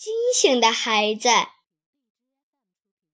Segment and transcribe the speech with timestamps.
[0.00, 1.28] 星星的孩子。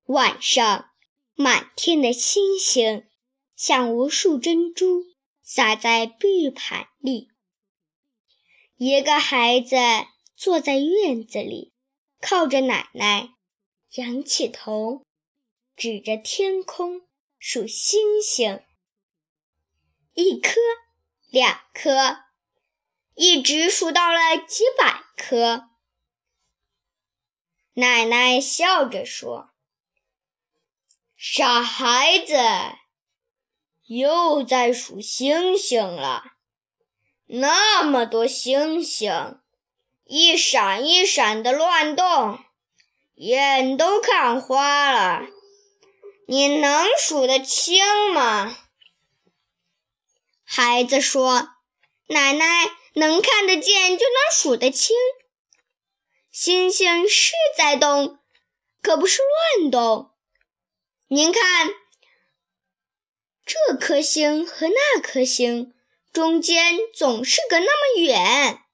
[0.04, 0.90] 晚上，
[1.32, 3.08] 满天的星星
[3.56, 5.02] 像无数珍珠
[5.40, 7.30] 洒在碧盘里。
[8.76, 9.76] 一个孩子
[10.36, 11.72] 坐在院子里，
[12.20, 13.30] 靠着奶奶，
[13.92, 15.06] 仰起头，
[15.74, 17.08] 指着天空
[17.38, 18.62] 数星星。
[20.12, 20.60] 一颗，
[21.30, 22.24] 两颗，
[23.14, 25.70] 一直数到了几百颗。
[27.76, 29.50] 奶奶笑着说
[31.18, 32.36] ：“傻孩子，
[33.86, 36.34] 又在数星星了。
[37.26, 39.40] 那么多星星，
[40.04, 42.38] 一闪一闪的乱动，
[43.16, 45.26] 眼都看花了。
[46.28, 48.56] 你能数得清吗？”
[50.46, 51.56] 孩子说
[52.06, 54.94] ：“奶奶能看得见，就能数得清。”
[56.34, 58.18] 星星是在动，
[58.82, 59.20] 可不是
[59.60, 60.10] 乱动。
[61.06, 61.70] 您看，
[63.46, 65.72] 这颗星和那颗星
[66.12, 68.64] 中间总是隔那么远。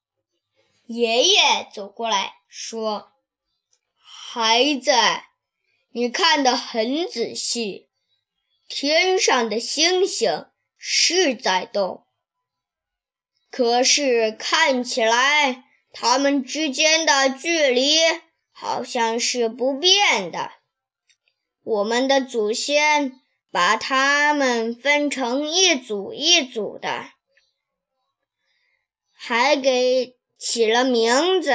[0.86, 3.12] 爷爷走过来说
[4.00, 4.92] ：“孩子，
[5.91, 7.91] 你看得很仔细，
[8.70, 10.47] 天上的星星
[10.78, 12.06] 是在动，
[13.50, 17.98] 可是看起来……”它们之间的距离
[18.52, 20.52] 好像是不变的。
[21.62, 27.11] 我们的祖先把它们分成一组一组的，
[29.12, 31.52] 还给起了名字。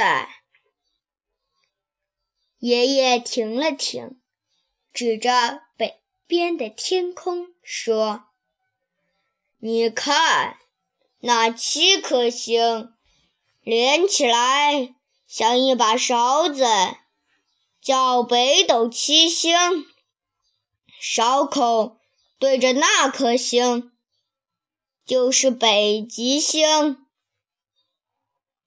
[2.58, 4.20] 爷爷停了停，
[4.92, 8.26] 指着北边的天空说
[9.60, 10.58] ：“你看，
[11.20, 12.92] 那七颗星。”
[13.66, 14.94] 连起来
[15.26, 16.64] 像一把勺子，
[17.82, 19.58] 叫北斗七星。
[21.00, 21.98] 勺口
[22.38, 23.90] 对着那颗星，
[25.04, 27.04] 就是北极星。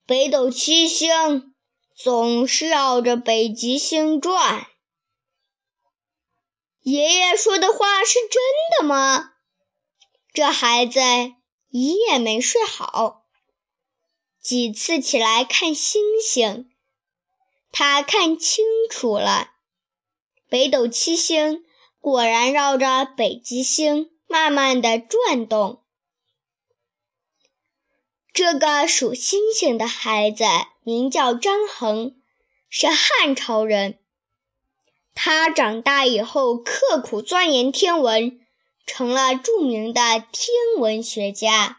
[0.06, 1.56] 北斗七星
[1.96, 4.68] 总是绕着北极星转。
[6.82, 8.42] 爷爷说的话是真
[8.78, 9.36] 的吗？
[10.34, 11.00] 这孩子
[11.70, 13.28] 一夜没睡好。
[14.42, 16.72] 几次起来看星星，
[17.72, 19.52] 他看清楚了，
[20.48, 21.64] 北斗七星
[22.00, 25.84] 果然绕着北极星慢慢的转动。
[28.32, 30.46] 这个数星星的孩子
[30.84, 32.16] 名叫张衡，
[32.70, 34.00] 是汉朝人。
[35.14, 38.40] 他长大以后刻苦钻研天文，
[38.86, 40.02] 成了著名的
[40.32, 41.79] 天文学家。